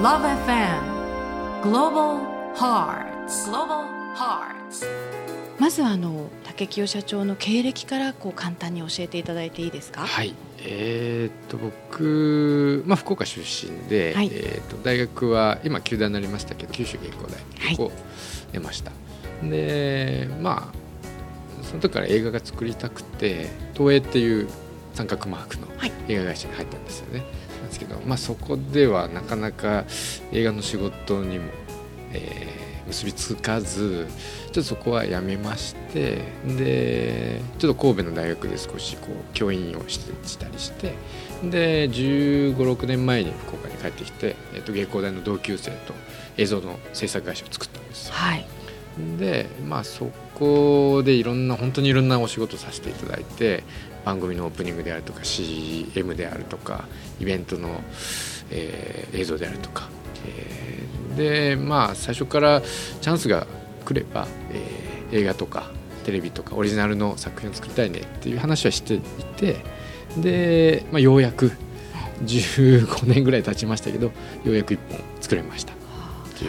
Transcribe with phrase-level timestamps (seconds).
[0.00, 5.29] Love FM Global Hearts Global Hearts
[5.70, 10.00] まずはあの竹清社長の経歴からこう簡単に教えていただいていいですか？
[10.00, 14.30] はい、えーっと僕、まあ、福岡出身で、はい。
[14.32, 17.34] えーっと大学は今九大になりましたけど九州芸工大
[17.66, 17.76] はい。
[17.76, 17.92] ここ
[18.50, 18.90] 出ました、
[19.44, 24.48] でまあその時から映画が作りたくて東映っていう
[24.94, 25.92] 三角マークのはい。
[26.08, 29.84] 映画会社に入ったんですよね、なんですけど、まあ、そこではなかなか
[30.32, 31.44] 映画の仕事にも、
[32.12, 34.06] えー結びつかず
[34.46, 39.98] ちょっとそこはやめましてでちょっと神戸の大学で少しこう教員をし
[40.38, 40.94] たりして
[41.44, 45.94] で1 5 6年前に福岡に帰ってきて、えっと芸工大の同級生と
[46.36, 48.14] 映像の制作会社を作ったんですよ。
[48.14, 48.46] はい。
[49.18, 53.64] でまあそこでいろんな本当にいろんなお仕事させていただいて
[54.04, 56.84] 番組のオープニングであるとか CM であるとか
[57.20, 57.80] イベントの、
[58.50, 59.88] えー映像であるとか、
[60.26, 60.69] えー
[61.16, 63.46] でまあ最初からチャンスが
[63.84, 65.70] 来れば、えー映画とか
[66.04, 69.00] テレビとかオリジナルの作品を作りたいねっていう話はしてい
[69.36, 69.56] て
[70.16, 71.52] で、まあ、ようやく
[72.24, 74.12] 15年ぐらい経ちましたけどよ
[74.46, 75.79] うやく1本作れました。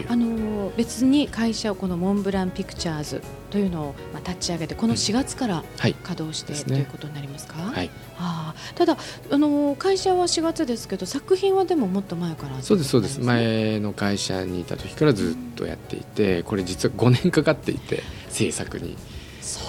[0.08, 5.94] あの別に会社をこのモンブランピクチャーズというのをまあ立ち上げてこの4月からはい。
[5.94, 6.76] 稼働して、ですね。
[6.76, 7.90] ということになりますか、はい。
[8.18, 8.96] ああただ
[9.30, 13.20] あの会社は4月ですけど作品はでももっと前からそうですそうです。
[13.20, 18.96] 前の会社にいた時からずっとやっていてこれ実は5年かかっていて制作に、
[19.40, 19.60] そ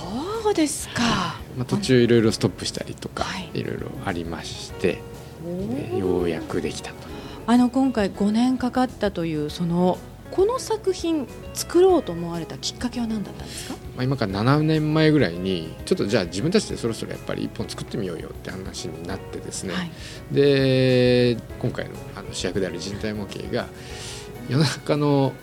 [0.50, 1.01] うですか、
[1.57, 3.50] まあ、途中いろいろストップしたりとかはい。
[3.53, 5.01] いろいろありまして、
[5.91, 6.95] でようやくできたと
[7.45, 9.97] あの今回5年かかったというその
[10.33, 13.75] この作品作ろうと思われたきっかけは何だったんですか？
[13.95, 19.91] まあ、今から7年前ぐらいにちょっとじゃあ自分たちでそろそろやっぱり1本作ってみようよって話になってですね、はい。
[20.31, 23.67] で今回のあの主役である人体模型が
[24.49, 25.33] 世の中のお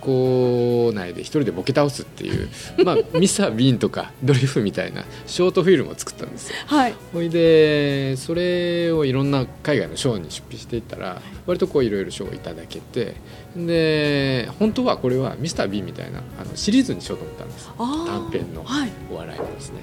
[0.00, 2.48] 校内で一人でボケ倒すっていう、
[2.84, 6.56] まあ、ミスター・ビーンとかドリフみたいなショートフィルムを作ったんですよ。
[6.66, 13.14] はいほいでそれをいろんな海外の賞に出品していったら割とこういろいろ賞をいただけて
[13.56, 18.64] で本当はこれはミスター・ビーンみたいなあのシリーズにしようと思ったんです短編の
[19.10, 19.80] お笑いのですね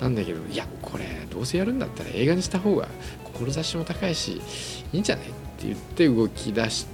[0.00, 2.88] なんだけどいやこれどうせやるんだったら映画にした方が
[3.24, 4.40] 志も高いし
[4.92, 6.86] いいんじゃないって言って動き出し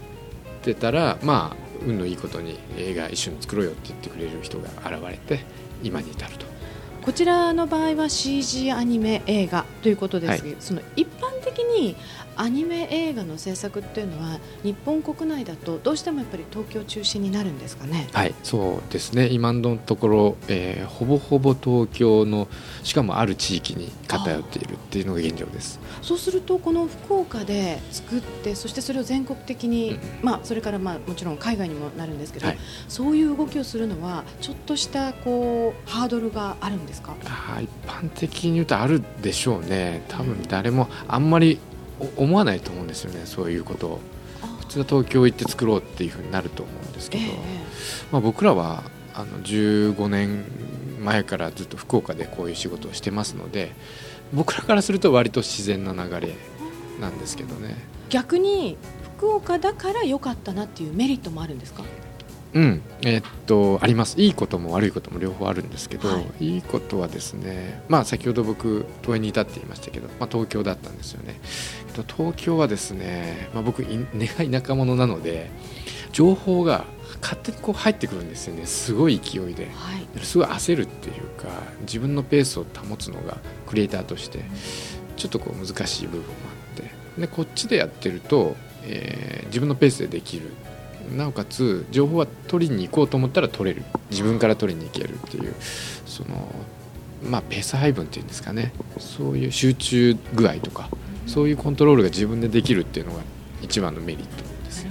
[0.62, 5.44] てたらまあ運のいいことに映画一緒に作ろうよって言ってくれる人が現れて
[5.82, 6.46] 今に至ると。
[7.02, 11.96] こちらの場合は CG アニメ映画ということですけど、その一般的に
[12.36, 18.08] アニメ映画の制作っていうのは日本国内だとどうしてもやっぱり東京中心になるんですかね？
[18.12, 22.48] はい、そうですね今のところ、えーほぼほぼ東京の
[22.82, 25.80] しかもある地域に偏っているっていうのが現状です。
[26.02, 32.58] そうするとこの福岡で作ってそしてそれを全国的に、うんまあそれからまあもちろん海外にもなるんですけど、はい
[32.88, 37.14] そういう動きをするのはちょっとしたこうハードルがあるんですか？
[37.24, 41.73] あー一般的に言うとあるでしょうね多分誰もあんまりお
[42.16, 44.00] 思わないと思うんですよねそういうことを
[44.60, 47.30] 普通は東京行って作ろうっていうふうになると思うんですけど、ええ
[48.10, 48.82] まあ、僕らは
[49.14, 50.44] あの15年
[51.00, 53.72] 前からずっと福岡でこういう仕事をしてますので
[54.32, 56.34] 僕らからすると割と自然な流れ
[57.00, 57.76] なんですけどね。
[58.08, 58.76] 逆に
[59.16, 61.84] 福岡だから良かったなっていうメリットもあるんですか？
[62.54, 64.20] うん、えーっとあります。
[64.20, 66.58] いいことも悪いことも両方あるんですけど、、はい。
[66.58, 71.40] いことはですねまあ先ほど僕東映にいたって言いましたけど、まあ、東京だったんですよね。
[71.88, 75.50] えっと東京はですね、まあ、僕い根が 田舎者なので
[76.12, 76.84] 情報が
[77.20, 78.66] 勝手にこう入ってくるんですよね。
[78.66, 79.64] すごい勢いで。
[79.74, 80.24] はい。
[80.24, 81.48] すごい焦るっていうか
[81.80, 84.44] 自分のペースを保つのがクリエイターとして
[85.16, 86.26] ちょっとこう難しい部分も
[86.76, 87.20] あって。
[87.20, 90.50] でこっちでやってると、えー自分のペースでできる
[91.10, 93.84] なおかつ情報は取りに行こうと思ったら取れる。
[94.10, 95.54] 自分から取りに行けるっていう
[96.06, 96.54] その
[97.28, 98.72] まあペース配分っていうんですかね。
[98.98, 100.88] そういう集中具合とか
[101.26, 103.22] そういうコントロールが自分でできるっていうのが
[103.62, 104.86] 一番のメリットです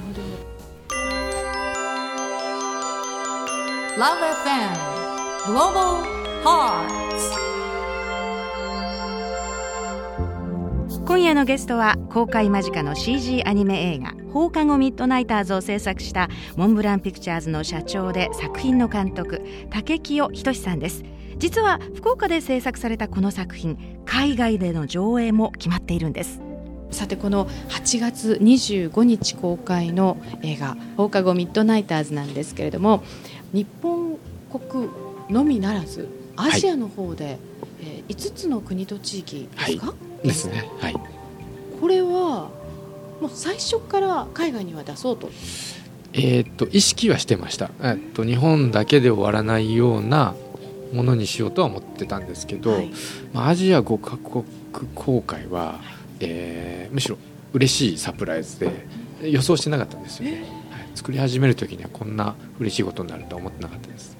[11.05, 21.03] 今夜のゲストは公開間近の CG アニメ映画「放課後ミッドナイターズ」を制作したモンブランピクチャーズの社長で作品の監督竹清仁さんです。
[21.37, 26.41] 実は福岡で制作されたこの作品海外での上映も決まっているんです。
[26.91, 33.03] さてこの8月25日公開の映画「放課後ミッドナイターズ」なんですけれども
[33.51, 34.17] 日本
[34.51, 34.89] 国
[35.29, 37.37] のみならずアジアの方で、
[37.81, 39.93] えー5つの国と地域ですか、
[40.23, 40.69] ですね。
[40.79, 40.95] はい。
[41.79, 42.49] これは
[43.23, 45.29] もう最初から海外には出そうと？
[46.11, 50.35] えーっと意識はしてました、えっと日本だけで終わらないような
[50.91, 52.91] ものにしようとは思ってたんですけど、はい。
[53.31, 54.43] まあ、アジア5カ国
[54.93, 55.79] 公開は、
[56.19, 57.17] えーむしろ
[57.53, 58.85] 嬉しいサプライズで
[59.21, 64.17] 予想してなかったんですよね、はい、作り始める時にはこんな嬉しいことになるとは思ってなかったです。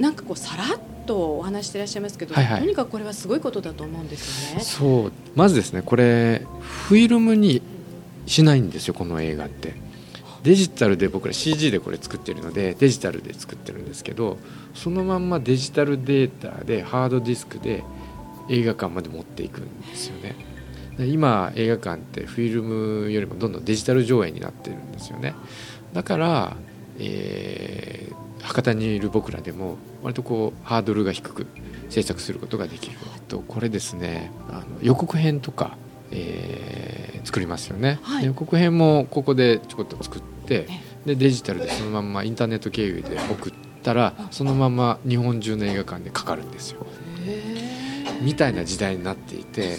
[0.00, 2.60] なんかこうさらっとお話してらっしゃいますけど、はいはい。
[2.60, 4.64] とにかくこれはすごいことだと思うんですよね。
[4.64, 5.12] そう。
[5.36, 7.62] まずですねこれフィルムに
[8.30, 9.74] しないんですよこの映画って。
[10.44, 14.38] デジタルで僕ら CG でこれ作ってるのでデジタルで作ってるんですけど
[14.72, 17.84] そのまんまデジタルデータでハードディスクで
[18.48, 20.36] 映画館まで持っていくんですよね。
[20.98, 25.34] 今映画館ってフィルムよりもどんどんデジタル上映になってるんですよね。
[25.92, 26.56] だから、
[26.98, 31.46] えー博多にいる僕らでも割とこうハードルが低く
[31.88, 32.96] 制作することができる。
[33.28, 35.76] とこれですねあの予告編とか、
[36.10, 38.22] え作りますよね、はい。
[38.22, 40.66] で予告編もここでちょこっと作って
[41.06, 43.52] でデジタルでそのまんまインターネット経由で送っ
[43.82, 46.86] たらそのまま日本中の映画館でかかるんですよ。
[48.22, 49.78] みたいな時代になっていて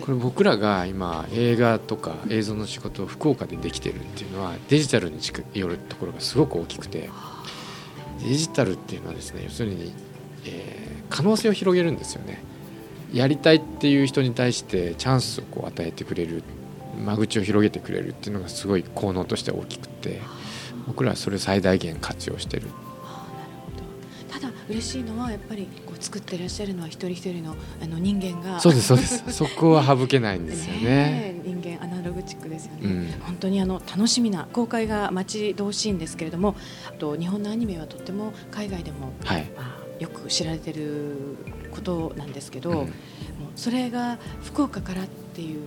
[0.00, 7.10] これ僕らが今映画とか映像の仕事を福岡でできてるっていうのはデジタルに近寄るところがすごく大きくて
[8.22, 9.92] デジタルっていうのはですね要するに、
[10.46, 12.42] えー可能性を広げるんですよね。
[13.12, 16.42] やりたいっていう人に対してチャンスをこう与えてくれる
[16.98, 20.20] 間口を広げてくれるっていうのがすごい効能としては大きくて
[20.86, 22.68] 僕らはそれを最大限活用してる。
[24.30, 28.60] ただ嬉しいのはやっぱりこう作ってらっしゃるのは一人一人のあの人間が。
[28.60, 29.24] そうですそうです。
[29.32, 30.80] そこは省けないんですよね。
[30.80, 33.08] ねえ人間アナログチックですよね、うん。
[33.22, 36.56] 本当にあの楽しみな公開が待ち遠しいんですけれども
[36.88, 39.50] あと日本のアニメはとっても海外でも、はい。
[39.56, 41.36] まあ、よく知られてる
[41.70, 42.76] ことなんですけど、うん。
[42.76, 42.88] もう
[43.56, 45.60] それが福岡からっていう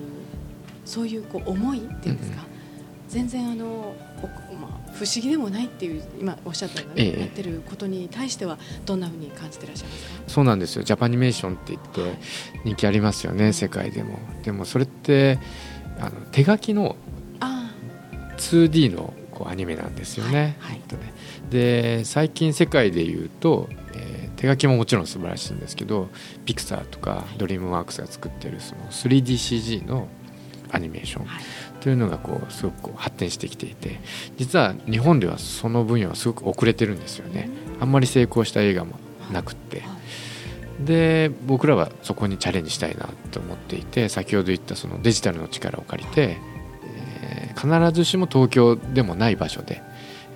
[0.88, 2.46] そういうこう思いっていうんですか、
[3.10, 3.66] 全然あの、
[4.22, 7.20] おまあ、不思議でもないっていう今おっしゃったような、ええ。
[7.20, 10.24] やってることに対してはどんなふうに感じてらっしゃいますか？
[10.28, 10.84] そうなんですよ。
[10.84, 12.20] ジャパニメーションって言って
[12.64, 14.18] 人気ありますよね世界でも。
[14.44, 15.40] でもそれって
[16.00, 16.96] あの手書きの
[17.40, 17.72] あ
[18.38, 20.56] 2D のこうアニメなんですよね。
[20.60, 20.82] はいはい。
[21.52, 26.10] で最近世界で言うと、えー手書きももちろん素晴らしいんですけど
[26.46, 30.08] ピクサーとかドリームワークスが作ってるその 3DCG の
[30.72, 31.44] アニメーションはい
[31.80, 34.00] というのがこうすごくこう発展してきていて
[34.38, 37.50] 実は日本ではその分野はすごく遅れてるんですよね。
[37.80, 38.96] あんまり成功した映画も
[39.32, 39.82] なくって。
[39.82, 39.98] はい
[40.80, 46.38] で僕らはそこにチャレンジしたいなと思っていて先ほど言ったそのデジタルの力を借りて、
[46.86, 49.82] えー必ずしも東京でもない場所で、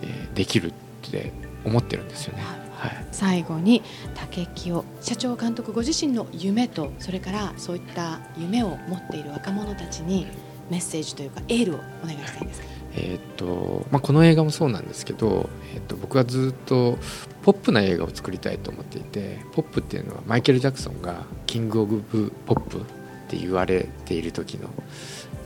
[0.01, 0.73] えーできるっ
[1.11, 1.31] て
[1.63, 2.43] 思ってるんですよね。
[2.81, 3.83] はい、最後に
[4.15, 10.25] 竹清社長監督ご自身の夢とそれからそういった夢を持っている若者たちに
[10.71, 12.61] メッセージというかエールをお願いしたいんです
[12.93, 16.97] えーっとまあ、この映画もそうなんですけど、えーっと僕はずっと
[17.41, 22.01] ポップな映画を作りたいと思っていてポップっていうのはマイケル・ジャクソンがキング・オブ・
[22.45, 22.81] ポップっ
[23.29, 24.67] て言われている時の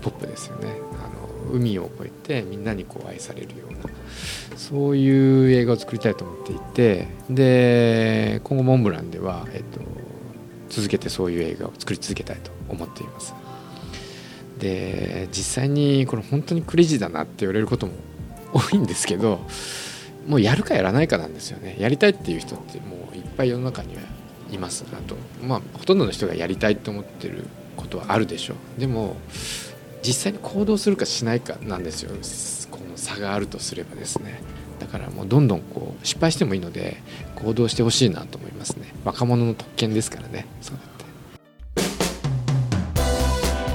[0.02, 0.70] ポップですよね。
[1.04, 3.80] あの海を越えてみんなにこう愛されるような
[4.56, 9.80] そういう映画を作りたいと思っていてで今後モンブランでは、えっと
[10.70, 13.34] 続けてそういう映画を作り続けたいと思っています。
[14.60, 17.94] で実際にこれ本当にクレイジーだなって言われることも
[18.54, 19.42] 多いんですけど
[20.28, 21.76] もうやるかやらないかなんですよね。
[21.80, 24.02] やりたいっていう人ってもういっぱい世の中には
[24.52, 25.16] いますあと。
[25.46, 27.46] まあほとんどの人がやりたいと思ってる
[27.78, 28.80] ことはあるでしょう。
[28.80, 29.16] でも
[30.02, 32.12] 実際に行動するかしないかなんですよ。
[33.06, 34.42] 差があるとすればですね
[34.80, 36.98] だからもうどんどんこう失敗してもいいので
[37.36, 38.94] 行動してほしいなと思いますね。
[39.06, 40.46] 若者の特権ですからね。
[40.62, 40.78] そう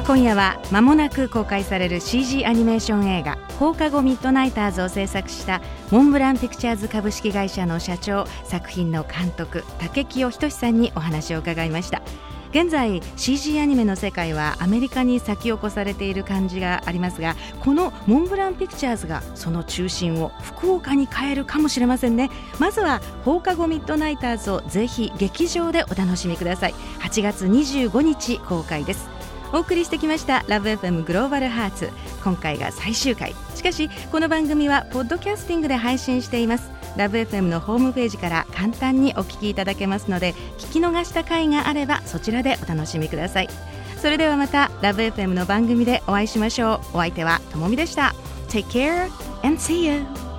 [0.07, 12.03] 今夜は間もなく公開される CG アニメーション映画放課後ミッドナイターズを制作したモンブランピクチャーズ株式会社の社長作品の監督竹清仁さんにお話を伺いました。
[12.51, 22.31] 現在 CG アニメの世界はアメリカに先を越されている感じがありますがこのモンブランピクチャーズがその中心を福岡に変えるかもしれませんね。
[22.59, 26.75] まずは放課後ミッドナイターズをぜひ劇場でお楽しみください。
[27.01, 29.09] 8月25日公開です。
[29.53, 31.91] お送りしてきましたラブ f m グローバルハーツ
[32.23, 33.35] 今回が最終回。
[33.55, 36.80] しかしこの番組はポッドキャスティングで配信しています。
[37.01, 43.49] ラブ f m のホームページから簡単にお聞きいただけますので聞き逃した回があればそちらでお楽しみください。
[43.97, 46.97] それではまたラブ f m の番組でお会いしましょう。
[46.97, 48.15] お相手はともみでした。
[48.49, 49.09] Take care
[49.43, 50.30] and see you.